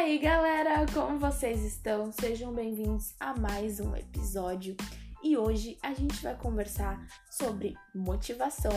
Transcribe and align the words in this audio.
aí, 0.00 0.18
galera, 0.18 0.86
como 0.94 1.18
vocês 1.18 1.62
estão? 1.62 2.10
Sejam 2.10 2.54
bem-vindos 2.54 3.14
a 3.20 3.38
mais 3.38 3.80
um 3.80 3.94
episódio. 3.94 4.74
E 5.22 5.36
hoje 5.36 5.76
a 5.82 5.92
gente 5.92 6.22
vai 6.22 6.34
conversar 6.34 7.06
sobre 7.30 7.76
motivação. 7.94 8.72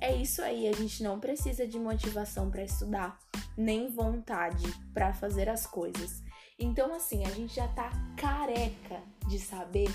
É 0.00 0.16
isso 0.16 0.40
aí, 0.40 0.66
a 0.66 0.72
gente 0.72 1.02
não 1.02 1.20
precisa 1.20 1.66
de 1.66 1.78
motivação 1.78 2.50
para 2.50 2.64
estudar, 2.64 3.18
nem 3.54 3.90
vontade 3.90 4.66
para 4.94 5.12
fazer 5.12 5.46
as 5.46 5.66
coisas. 5.66 6.22
Então, 6.58 6.94
assim, 6.94 7.22
a 7.26 7.30
gente 7.30 7.54
já 7.54 7.68
tá 7.68 7.90
careca 8.16 9.02
de 9.28 9.38
saber 9.38 9.90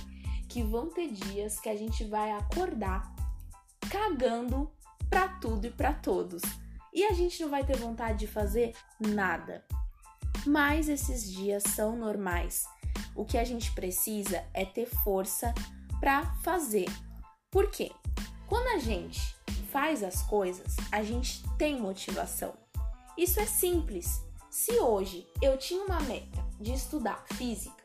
que 0.47 0.61
vão 0.61 0.91
ter 0.91 1.09
dias 1.09 1.59
que 1.59 1.69
a 1.69 1.75
gente 1.75 2.03
vai 2.03 2.31
acordar 2.33 3.15
cagando 3.89 4.71
para 5.09 5.27
tudo 5.39 5.65
e 5.65 5.71
para 5.71 5.91
todos. 5.91 6.43
E 6.93 7.03
a 7.03 7.13
gente 7.13 7.41
não 7.41 7.49
vai 7.49 7.65
ter 7.65 7.77
vontade 7.77 8.19
de 8.19 8.27
fazer 8.27 8.75
nada 8.99 9.65
mas 10.45 10.89
esses 10.89 11.31
dias 11.31 11.63
são 11.63 11.95
normais. 11.95 12.65
O 13.15 13.25
que 13.25 13.37
a 13.37 13.43
gente 13.43 13.71
precisa 13.71 14.43
é 14.53 14.65
ter 14.65 14.85
força 14.85 15.53
para 15.99 16.25
fazer. 16.43 16.87
Por 17.49 17.69
quê? 17.69 17.91
Quando 18.47 18.67
a 18.75 18.79
gente 18.79 19.35
faz 19.71 20.03
as 20.03 20.21
coisas, 20.23 20.75
a 20.91 21.03
gente 21.03 21.43
tem 21.57 21.79
motivação. 21.79 22.53
Isso 23.17 23.39
é 23.39 23.45
simples. 23.45 24.23
Se 24.49 24.73
hoje 24.79 25.27
eu 25.41 25.57
tinha 25.57 25.83
uma 25.83 25.99
meta 26.01 26.45
de 26.59 26.73
estudar 26.73 27.25
física 27.33 27.83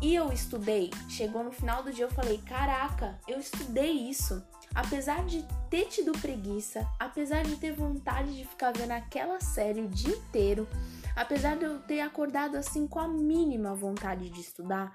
e 0.00 0.14
eu 0.14 0.32
estudei, 0.32 0.90
chegou 1.08 1.42
no 1.42 1.50
final 1.50 1.82
do 1.82 1.92
dia 1.92 2.04
eu 2.04 2.10
falei: 2.10 2.38
"Caraca, 2.38 3.18
eu 3.26 3.38
estudei 3.38 3.90
isso". 3.90 4.42
Apesar 4.74 5.24
de 5.24 5.44
ter 5.70 5.86
tido 5.86 6.12
preguiça, 6.12 6.86
apesar 6.98 7.42
de 7.42 7.56
ter 7.56 7.72
vontade 7.72 8.36
de 8.36 8.44
ficar 8.44 8.72
vendo 8.72 8.92
aquela 8.92 9.40
série 9.40 9.80
o 9.80 9.88
dia 9.88 10.14
inteiro, 10.14 10.68
apesar 11.16 11.56
de 11.56 11.64
eu 11.64 11.80
ter 11.80 12.00
acordado 12.00 12.56
assim 12.56 12.86
com 12.86 12.98
a 12.98 13.08
mínima 13.08 13.74
vontade 13.74 14.30
de 14.30 14.40
estudar, 14.40 14.94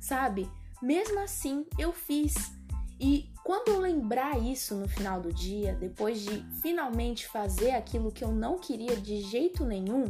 sabe? 0.00 0.48
Mesmo 0.80 1.18
assim, 1.20 1.66
eu 1.78 1.92
fiz. 1.92 2.34
E 3.00 3.30
quando 3.44 3.68
eu 3.68 3.80
lembrar 3.80 4.38
isso 4.38 4.74
no 4.74 4.88
final 4.88 5.20
do 5.20 5.32
dia, 5.32 5.74
depois 5.74 6.20
de 6.20 6.42
finalmente 6.62 7.26
fazer 7.26 7.72
aquilo 7.72 8.12
que 8.12 8.24
eu 8.24 8.32
não 8.32 8.58
queria 8.58 8.96
de 8.96 9.20
jeito 9.22 9.64
nenhum, 9.64 10.04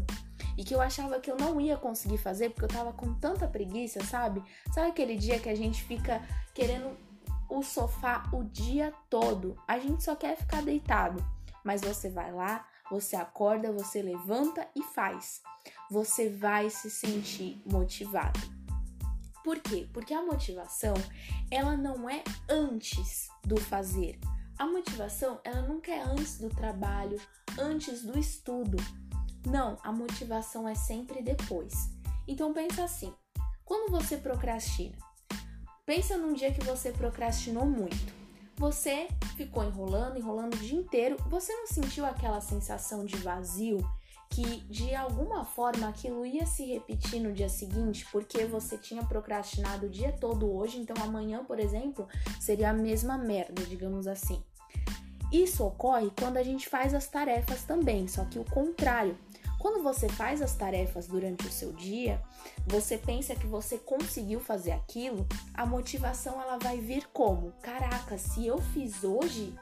e 0.57 0.65
que 0.65 0.75
eu 0.75 0.81
achava 0.81 1.21
que 1.21 1.31
eu 1.31 1.37
não 1.37 1.61
ia 1.61 1.77
conseguir 1.77 2.19
fazer 2.19 2.51
porque 2.51 2.65
eu 2.65 2.69
tava 2.69 2.93
com 2.93 3.13
tanta 3.15 3.47
preguiça, 3.47 4.03
sabe? 4.05 4.43
Sabe 4.73 4.89
aquele 4.89 5.17
dia 5.17 5.39
que 5.39 5.49
a 5.49 5.55
gente 5.55 5.83
fica 5.83 6.23
querendo 6.55 6.97
o 7.49 7.63
sofá 7.63 8.29
o 8.33 8.45
dia 8.45 8.93
todo? 9.09 9.57
A 9.67 9.79
gente 9.79 10.03
só 10.03 10.15
quer 10.15 10.37
ficar 10.37 10.63
deitado, 10.63 11.25
mas 11.65 11.81
você 11.81 12.09
vai 12.09 12.33
lá, 12.33 12.67
você 12.91 13.17
acorda, 13.17 13.73
você 13.73 14.03
levanta 14.03 14.67
e 14.75 14.83
faz. 14.83 15.43
Você 15.91 16.29
vai 16.29 16.71
se 16.71 16.91
sentir 16.91 17.61
motivado. 17.65 18.39
Por 19.43 19.61
quê? 19.61 19.89
Porque 19.93 20.13
a 20.13 20.25
motivação, 20.25 20.95
ela 21.51 21.77
não 21.77 22.11
é 22.11 22.23
antes 22.49 23.29
do 23.45 23.57
fazer. 23.61 24.19
A 24.59 24.67
motivação, 24.67 25.41
ela 25.45 25.63
nunca 25.63 25.93
é 25.93 26.01
antes 26.01 26.39
do 26.39 26.49
trabalho, 26.49 27.21
antes 27.59 28.03
do 28.03 28.19
estudo. 28.19 28.77
Não, 29.47 29.79
a 29.83 29.93
motivação 29.93 30.69
é 30.69 30.75
sempre 30.75 31.23
depois. 31.23 31.75
Então 32.27 32.53
pensa 32.53 32.85
assim: 32.85 33.15
quando 33.65 33.91
você 33.91 34.17
procrastina, 34.17 34.97
pensa 35.87 36.19
num 36.19 36.35
dia 36.35 36.53
que 36.53 36.65
você 36.65 36.91
procrastinou 36.91 37.65
muito. 37.65 38.13
Você 38.57 39.07
ficou 39.37 39.65
enrolando, 39.65 40.19
enrolando 40.19 40.55
o 40.55 40.59
dia 40.59 40.77
inteiro. 40.77 41.17
Você 41.29 41.55
não 41.55 41.67
sentiu 41.67 42.05
aquela 42.05 42.41
sensação 42.41 43.05
de 43.05 43.17
vazio 43.17 43.79
que 44.29 44.61
de 44.63 44.93
alguma 44.93 45.45
forma 45.45 45.89
aquilo 45.89 46.27
ia 46.27 46.45
se 46.45 46.67
repetir 46.67 47.21
no 47.21 47.33
dia 47.33 47.49
seguinte, 47.49 48.05
porque 48.11 48.45
você 48.45 48.77
tinha 48.77 49.05
procrastinado 49.05 49.87
o 49.87 49.89
dia 49.89 50.11
todo 50.11 50.53
hoje, 50.53 50.79
então 50.79 50.97
amanhã, 51.05 51.45
por 51.45 51.61
exemplo, 51.61 52.09
seria 52.41 52.71
a 52.71 52.75
mesma 52.75 53.17
merda, 53.17 53.63
digamos 53.63 54.09
assim. 54.09 54.43
Isso 55.33 55.65
ocorre 55.65 56.11
quando 56.19 56.37
a 56.39 56.43
gente 56.43 56.69
faz 56.69 56.93
as 56.93 57.07
tarefas 57.09 57.63
também, 57.63 58.09
só 58.09 58.25
que 58.25 58.39
o 58.39 58.45
contrário. 58.45 59.17
Quando 59.67 59.83
você 59.83 60.09
faz 60.09 60.41
as 60.41 60.55
tarefas 60.55 61.09
durante 61.09 61.45
o 61.45 61.51
seu 61.51 61.73
dia, 61.73 62.23
você 62.69 62.97
pensa 62.97 63.35
que 63.35 63.49
você 63.49 63.77
conseguiu 63.77 64.39
fazer 64.39 64.71
aquilo, 64.71 65.27
a 65.53 65.67
motivação 65.67 66.41
ela 66.41 66.57
vai 66.57 66.79
vir 66.79 67.09
como? 67.09 67.51
Caraca, 67.61 68.17
se 68.17 68.47
eu 68.47 68.59
fiz 68.59 69.03
hoje, 69.03 69.53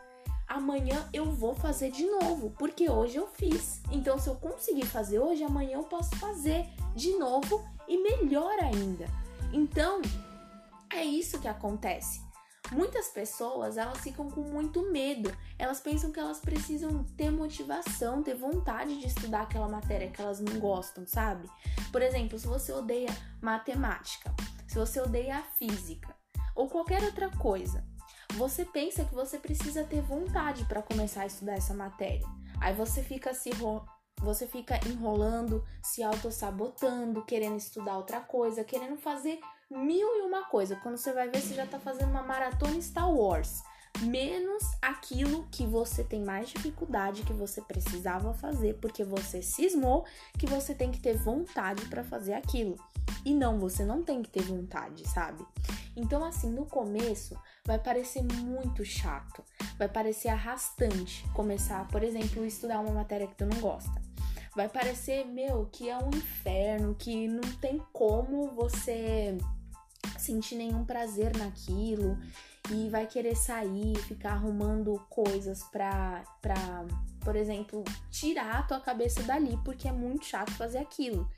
amanhã 0.46 1.08
eu 1.10 1.32
vou 1.32 1.54
fazer 1.54 1.90
de 1.90 2.04
novo, 2.04 2.50
porque 2.58 2.86
hoje 2.90 3.16
eu 3.16 3.28
fiz. 3.28 3.80
Então, 3.90 4.18
se 4.18 4.28
eu 4.28 4.34
conseguir 4.34 4.84
fazer 4.84 5.20
hoje, 5.20 5.42
amanhã 5.42 5.78
eu 5.78 5.84
posso 5.84 6.14
fazer 6.16 6.66
de 6.94 7.16
novo 7.16 7.64
e 7.88 7.96
melhor 7.96 8.58
ainda. 8.58 9.06
Então, 9.54 10.02
é 10.90 11.02
isso 11.02 11.40
que 11.40 11.48
acontece. 11.48 12.20
Muitas 12.72 13.08
pessoas, 13.08 13.76
elas 13.76 13.98
ficam 13.98 14.30
com 14.30 14.40
muito 14.40 14.90
medo. 14.90 15.30
Elas 15.58 15.80
pensam 15.80 16.10
que 16.10 16.18
elas 16.18 16.40
precisam 16.40 17.04
ter 17.16 17.30
motivação, 17.30 18.22
ter 18.22 18.34
vontade 18.34 18.98
de 18.98 19.06
estudar 19.06 19.42
aquela 19.42 19.68
matéria 19.68 20.10
que 20.10 20.20
elas 20.20 20.40
não 20.40 20.58
gostam, 20.58 21.06
sabe? 21.06 21.48
Por 21.92 22.02
exemplo, 22.02 22.38
se 22.38 22.46
você 22.46 22.72
odeia 22.72 23.10
matemática, 23.40 24.34
se 24.66 24.76
você 24.76 25.00
odeia 25.00 25.42
física 25.58 26.14
ou 26.54 26.68
qualquer 26.68 27.02
outra 27.04 27.30
coisa, 27.30 27.84
você 28.34 28.64
pensa 28.64 29.04
que 29.04 29.14
você 29.14 29.38
precisa 29.38 29.84
ter 29.84 30.00
vontade 30.00 30.64
para 30.64 30.82
começar 30.82 31.22
a 31.22 31.26
estudar 31.26 31.54
essa 31.54 31.74
matéria. 31.74 32.26
Aí 32.60 32.74
você 32.74 33.02
fica 33.02 33.34
se 33.34 33.50
você 34.20 34.46
fica 34.46 34.80
enrolando, 34.88 35.62
se 35.82 36.02
auto-sabotando, 36.02 37.24
querendo 37.24 37.58
estudar 37.58 37.98
outra 37.98 38.20
coisa, 38.20 38.64
querendo 38.64 38.96
fazer 38.96 39.38
mil 39.74 40.08
e 40.16 40.22
uma 40.22 40.44
coisa. 40.44 40.76
Quando 40.76 40.96
você 40.96 41.12
vai 41.12 41.28
ver, 41.28 41.40
você 41.40 41.54
já 41.54 41.66
tá 41.66 41.78
fazendo 41.78 42.10
uma 42.10 42.22
maratona 42.22 42.80
Star 42.80 43.10
Wars. 43.10 43.62
Menos 44.00 44.62
aquilo 44.82 45.46
que 45.50 45.64
você 45.64 46.02
tem 46.02 46.24
mais 46.24 46.48
dificuldade 46.48 47.22
que 47.22 47.32
você 47.32 47.60
precisava 47.60 48.34
fazer, 48.34 48.74
porque 48.80 49.04
você 49.04 49.40
cismou 49.40 50.04
que 50.38 50.46
você 50.46 50.74
tem 50.74 50.90
que 50.90 50.98
ter 50.98 51.16
vontade 51.16 51.84
para 51.86 52.02
fazer 52.02 52.34
aquilo. 52.34 52.76
E 53.24 53.32
não, 53.32 53.58
você 53.58 53.84
não 53.84 54.02
tem 54.02 54.22
que 54.22 54.30
ter 54.30 54.42
vontade, 54.42 55.08
sabe? 55.08 55.44
Então, 55.96 56.24
assim, 56.24 56.50
no 56.50 56.66
começo 56.66 57.38
vai 57.64 57.78
parecer 57.78 58.22
muito 58.22 58.84
chato, 58.84 59.44
vai 59.78 59.88
parecer 59.88 60.28
arrastante 60.28 61.24
começar, 61.32 61.86
por 61.88 62.02
exemplo, 62.02 62.44
estudar 62.44 62.80
uma 62.80 62.90
matéria 62.90 63.28
que 63.28 63.36
tu 63.36 63.46
não 63.46 63.60
gosta. 63.60 64.02
Vai 64.56 64.68
parecer, 64.68 65.24
meu, 65.24 65.66
que 65.72 65.88
é 65.88 65.96
um 65.96 66.10
inferno, 66.10 66.94
que 66.94 67.28
não 67.28 67.42
tem 67.60 67.80
como 67.92 68.50
você 68.54 69.36
sentir 70.24 70.56
nenhum 70.56 70.84
prazer 70.84 71.36
naquilo 71.36 72.18
e 72.70 72.88
vai 72.88 73.06
querer 73.06 73.36
sair, 73.36 73.96
ficar 73.98 74.32
arrumando 74.32 74.98
coisas 75.10 75.62
pra, 75.64 76.24
pra, 76.40 76.54
por 77.20 77.36
exemplo, 77.36 77.84
tirar 78.10 78.60
a 78.60 78.62
tua 78.62 78.80
cabeça 78.80 79.22
dali, 79.22 79.58
porque 79.64 79.86
é 79.86 79.92
muito 79.92 80.24
chato 80.24 80.50
fazer 80.52 80.78
aquilo. 80.78 81.28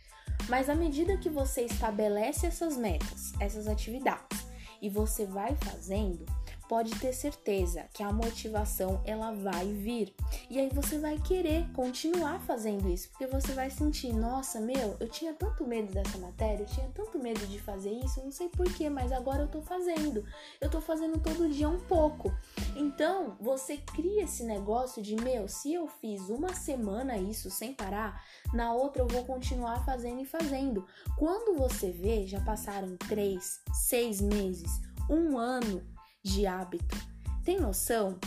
Mas 0.49 0.71
à 0.71 0.75
medida 0.75 1.17
que 1.17 1.29
você 1.29 1.63
estabelece 1.63 2.47
essas 2.47 2.77
metas, 2.77 3.33
essas 3.41 3.67
atividades, 3.67 4.47
e 4.81 4.89
você 4.89 5.27
vai 5.27 5.57
fazendo, 5.57 6.25
pode 6.69 6.95
ter 6.99 7.13
certeza 7.13 7.85
que 7.93 8.03
a 8.03 8.13
motivação 8.13 9.01
ela 9.05 9.33
vai 9.33 9.67
vir. 9.67 10.15
E 10.51 10.59
aí 10.59 10.69
você 10.73 10.99
vai 10.99 11.19
querer 11.19 11.67
continuar 11.73 12.41
fazendo 12.41 12.89
isso, 12.89 13.09
porque 13.11 13.27
você 13.27 13.53
vai 13.53 13.71
sentir, 13.71 14.13
nossa, 14.13 14.61
meu, 14.61 14.97
eu 15.01 15.09
tinha 15.09 15.33
tanto 15.33 15.67
medo 15.67 15.93
dessa 15.93 16.19
matéria, 16.19 16.63
eu 16.63 16.67
tinha 16.67 16.89
tanto 16.95 17.19
medo 17.19 17.47
de 17.47 17.61
fazer 17.61 17.91
isso, 17.91 18.23
não 18.23 18.31
sei 18.31 18.49
porquê, 18.49 18.89
mas 18.89 19.13
agora 19.13 19.43
eu 19.43 19.49
tô 19.49 19.63
fazendo. 19.63 20.25
Eu 20.61 20.71
tô 20.71 20.81
fazendo 20.81 21.19
todo 21.21 21.49
dia 21.49 21.69
um 21.69 21.81
pouco. 21.81 22.33
Então, 22.75 23.37
você 23.41 23.77
cria 23.77 24.25
esse 24.25 24.45
negócio 24.45 25.03
de, 25.03 25.17
meu, 25.17 25.49
se 25.49 25.73
eu 25.73 25.87
fiz 25.87 26.29
uma 26.29 26.55
semana 26.55 27.17
isso 27.17 27.51
sem 27.51 27.73
parar, 27.73 28.25
na 28.53 28.73
outra 28.73 29.03
eu 29.03 29.09
vou 29.09 29.25
continuar 29.25 29.85
fazendo 29.85 30.21
e 30.21 30.25
fazendo. 30.25 30.87
Quando 31.19 31.59
você 31.59 31.91
vê, 31.91 32.27
já 32.27 32.41
passaram 32.41 32.97
três, 32.97 33.61
seis 33.73 34.21
meses, 34.21 34.71
um 35.09 35.39
ano, 35.39 35.83
de 36.27 36.47
hábito. 36.47 36.97
Tem 37.45 37.61
noção? 37.61 38.19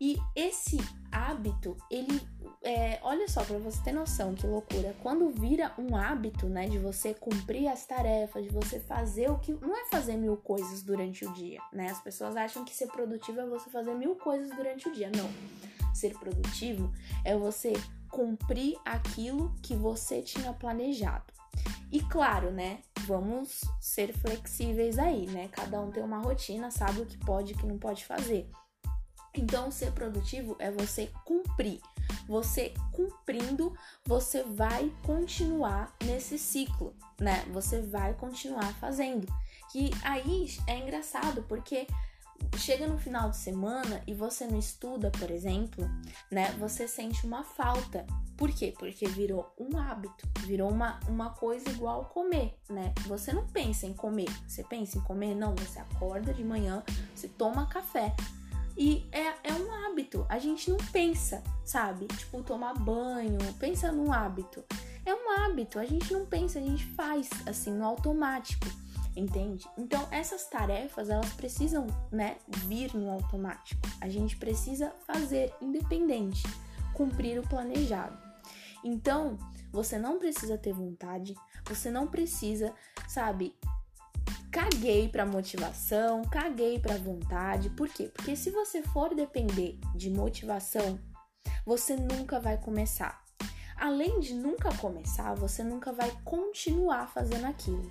E 0.00 0.18
esse 0.34 0.78
hábito, 1.10 1.76
ele 1.90 2.20
é, 2.62 2.98
olha 3.02 3.28
só, 3.28 3.44
para 3.44 3.58
você 3.58 3.80
ter 3.82 3.92
noção, 3.92 4.34
que 4.34 4.46
loucura. 4.46 4.96
Quando 5.02 5.28
vira 5.30 5.72
um 5.78 5.94
hábito, 5.94 6.46
né, 6.46 6.66
de 6.68 6.78
você 6.78 7.12
cumprir 7.14 7.68
as 7.68 7.84
tarefas, 7.84 8.44
de 8.44 8.50
você 8.50 8.80
fazer 8.80 9.30
o 9.30 9.38
que. 9.38 9.52
Não 9.52 9.76
é 9.76 9.84
fazer 9.86 10.16
mil 10.16 10.36
coisas 10.36 10.82
durante 10.82 11.24
o 11.24 11.32
dia, 11.32 11.60
né? 11.72 11.90
As 11.90 12.00
pessoas 12.00 12.36
acham 12.36 12.64
que 12.64 12.74
ser 12.74 12.86
produtivo 12.88 13.40
é 13.40 13.46
você 13.46 13.68
fazer 13.68 13.94
mil 13.94 14.16
coisas 14.16 14.50
durante 14.56 14.88
o 14.88 14.92
dia. 14.92 15.10
Não. 15.14 15.28
Ser 15.94 16.18
produtivo 16.18 16.90
é 17.24 17.36
você 17.36 17.74
cumprir 18.08 18.78
aquilo 18.84 19.54
que 19.62 19.74
você 19.74 20.22
tinha 20.22 20.52
planejado. 20.52 21.41
E 21.92 22.00
claro, 22.00 22.50
né? 22.50 22.78
Vamos 23.06 23.60
ser 23.78 24.14
flexíveis 24.14 24.98
aí, 24.98 25.26
né? 25.26 25.48
Cada 25.52 25.78
um 25.78 25.90
tem 25.90 26.02
uma 26.02 26.20
rotina, 26.20 26.70
sabe 26.70 27.02
o 27.02 27.06
que 27.06 27.18
pode 27.18 27.52
e 27.52 27.54
o 27.54 27.58
que 27.58 27.66
não 27.66 27.76
pode 27.76 28.06
fazer. 28.06 28.48
Então, 29.34 29.70
ser 29.70 29.92
produtivo 29.92 30.56
é 30.58 30.70
você 30.70 31.10
cumprir. 31.24 31.80
você 32.26 32.72
cumprindo, 32.92 33.74
você 34.06 34.42
vai 34.42 34.90
continuar 35.02 35.94
nesse 36.04 36.38
ciclo, 36.38 36.94
né? 37.20 37.44
Você 37.52 37.82
vai 37.82 38.14
continuar 38.14 38.72
fazendo. 38.74 39.26
Que 39.70 39.90
aí 40.02 40.46
é 40.66 40.78
engraçado 40.78 41.42
porque 41.48 41.86
chega 42.56 42.86
no 42.86 42.98
final 42.98 43.30
de 43.30 43.36
semana 43.36 44.02
e 44.06 44.14
você 44.14 44.46
não 44.46 44.58
estuda, 44.58 45.10
por 45.10 45.30
exemplo, 45.30 45.88
né? 46.30 46.52
Você 46.58 46.86
sente 46.86 47.26
uma 47.26 47.42
falta. 47.44 48.06
Por 48.36 48.50
quê? 48.50 48.74
Porque 48.78 49.06
virou 49.06 49.52
um 49.58 49.78
hábito, 49.78 50.28
virou 50.46 50.70
uma, 50.70 50.98
uma 51.08 51.30
coisa 51.30 51.68
igual 51.70 52.06
comer, 52.06 52.58
né? 52.68 52.92
Você 53.06 53.32
não 53.32 53.46
pensa 53.46 53.86
em 53.86 53.92
comer, 53.92 54.28
você 54.46 54.64
pensa 54.64 54.98
em 54.98 55.00
comer? 55.02 55.34
Não, 55.34 55.54
você 55.54 55.78
acorda 55.78 56.32
de 56.32 56.44
manhã, 56.44 56.82
você 57.14 57.28
toma 57.28 57.66
café. 57.66 58.14
E 58.76 59.06
é, 59.12 59.50
é 59.50 59.52
um 59.52 59.70
hábito, 59.70 60.24
a 60.28 60.38
gente 60.38 60.70
não 60.70 60.78
pensa, 60.92 61.42
sabe? 61.64 62.06
Tipo, 62.06 62.42
tomar 62.42 62.74
banho, 62.74 63.38
pensa 63.58 63.92
num 63.92 64.12
hábito. 64.12 64.64
É 65.04 65.14
um 65.14 65.30
hábito, 65.40 65.78
a 65.78 65.84
gente 65.84 66.12
não 66.12 66.24
pensa, 66.24 66.58
a 66.58 66.62
gente 66.62 66.84
faz 66.94 67.28
assim 67.46 67.72
no 67.72 67.84
automático 67.84 68.66
entende? 69.16 69.68
Então 69.76 70.06
essas 70.10 70.46
tarefas 70.46 71.08
elas 71.08 71.32
precisam, 71.34 71.86
né, 72.10 72.36
vir 72.48 72.94
no 72.94 73.10
automático. 73.10 73.80
A 74.00 74.08
gente 74.08 74.36
precisa 74.36 74.92
fazer 75.06 75.54
independente, 75.60 76.42
cumprir 76.94 77.38
o 77.38 77.46
planejado. 77.46 78.18
Então 78.84 79.38
você 79.70 79.98
não 79.98 80.18
precisa 80.18 80.58
ter 80.58 80.72
vontade, 80.72 81.34
você 81.66 81.90
não 81.90 82.06
precisa, 82.06 82.74
sabe? 83.08 83.56
Caguei 84.50 85.08
para 85.08 85.24
motivação, 85.24 86.22
caguei 86.22 86.78
para 86.78 86.98
vontade. 86.98 87.70
Por 87.70 87.88
quê? 87.88 88.10
Porque 88.14 88.36
se 88.36 88.50
você 88.50 88.82
for 88.82 89.14
depender 89.14 89.78
de 89.94 90.10
motivação, 90.10 90.98
você 91.64 91.96
nunca 91.96 92.38
vai 92.38 92.58
começar. 92.58 93.22
Além 93.76 94.20
de 94.20 94.34
nunca 94.34 94.72
começar, 94.76 95.34
você 95.34 95.64
nunca 95.64 95.90
vai 95.92 96.12
continuar 96.22 97.08
fazendo 97.08 97.46
aquilo 97.46 97.90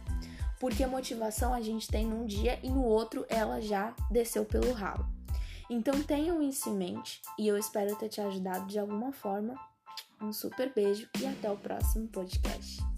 porque 0.62 0.84
a 0.84 0.88
motivação 0.88 1.56
a 1.56 1.60
gente 1.60 1.88
tem 1.88 2.06
num 2.06 2.24
dia 2.24 2.60
e 2.62 2.70
no 2.70 2.84
outro 2.84 3.26
ela 3.28 3.60
já 3.60 3.96
desceu 4.12 4.46
pelo 4.46 4.72
ralo. 4.72 5.10
Então 5.68 6.04
tenham 6.04 6.40
isso 6.40 6.70
em 6.70 6.74
mente 6.74 7.20
e 7.40 7.48
eu 7.48 7.58
espero 7.58 7.96
ter 7.96 8.10
te 8.10 8.22
ajudado 8.22 8.68
de 8.68 8.78
alguma 8.78 9.12
forma. 9.12 9.56
Um 10.22 10.32
super 10.32 10.72
beijo 10.72 11.10
e 11.20 11.26
até 11.26 11.50
o 11.50 11.58
próximo 11.58 12.08
podcast. 12.10 12.91